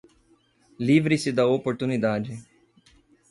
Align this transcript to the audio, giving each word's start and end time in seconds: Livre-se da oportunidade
Livre-se 0.79 1.31
da 1.31 1.45
oportunidade 1.47 2.31